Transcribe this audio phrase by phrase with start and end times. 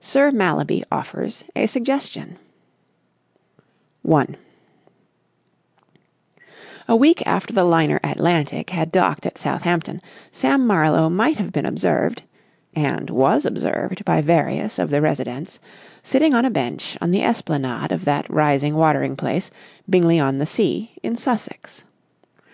[0.00, 2.38] SIR MALLABY OFFERS A SUGGESTION§
[4.00, 4.38] 1
[6.88, 10.00] A week after the liner "Atlantic" had docked at Southampton
[10.32, 16.50] Sam Marlowe might have been observed—and was observed by various of the residents—sitting on a
[16.50, 19.50] bench on the esplanade of that rising watering place,
[19.86, 21.84] Bingley on the Sea, in Sussex.